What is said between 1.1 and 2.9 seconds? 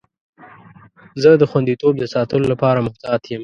زه د خوندیتوب د ساتلو لپاره